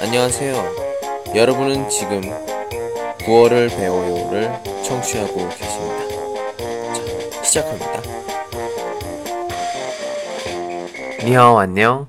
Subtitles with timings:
[0.00, 1.34] 안녕하세요.
[1.34, 2.20] 여러분은 지금
[3.24, 4.50] 구월을 배워요를
[4.84, 6.92] 청취하고 계십니다.
[6.92, 8.02] 자, 시작합니다.
[11.24, 12.08] 你好，安녕。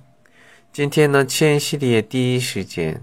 [0.72, 3.02] 今天呢，千系列第一时间，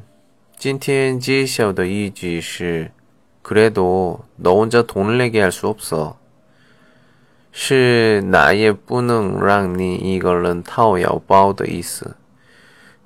[0.59, 2.91] 今天揭晓的一句是
[3.43, 6.17] 그래도 너 혼자 돈을 내게 할 수 없어.
[7.53, 12.15] 是哪也不能让你一个人掏腰包的意思。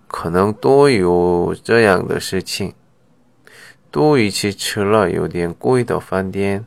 [0.10, 2.74] 可能都有这样的事情，
[3.92, 6.66] 都一起吃了有点贵的饭店。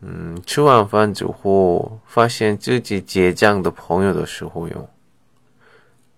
[0.00, 4.88] 嗯，吃完饭之后，发现自己结账的朋友的时候用。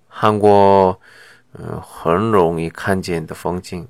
[0.07, 1.01] 韩国，
[1.59, 3.89] 嗯，很容易看见的风景。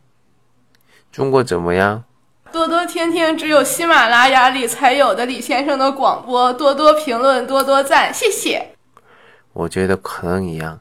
[1.13, 2.05] 中国怎么样？
[2.53, 8.77] 多多听听只有喜马拉雅里才有的李先生的广播，多多评论，多多赞，谢谢。
[9.53, 10.81] 我觉得可能一样。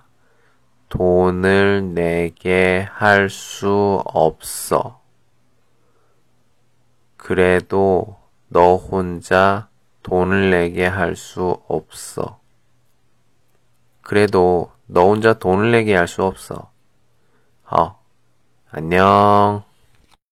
[0.91, 4.99] 돈을 내게 할 수 없어.
[7.15, 8.17] 그래도
[8.49, 9.69] 너 혼자
[10.03, 12.39] 돈을 내게 할 수 없어.
[14.01, 16.69] 그래도 너 혼자 돈을 내게 할 수 없어.
[17.69, 17.97] 어,
[18.71, 19.63] 안녕.